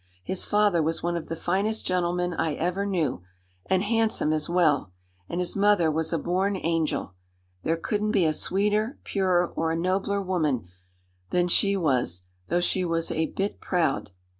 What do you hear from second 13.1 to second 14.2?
a bit proud.